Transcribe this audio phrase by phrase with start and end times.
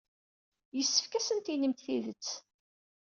[0.77, 2.29] Yessefk ad asent-tinimt tidet.